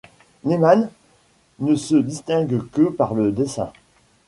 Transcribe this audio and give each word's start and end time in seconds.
Neiman 0.43 0.89
ne 1.59 1.75
se 1.75 1.95
distingue 1.95 2.65
que 2.71 2.89
par 2.89 3.13
le 3.13 3.31
dessin. 3.31 3.71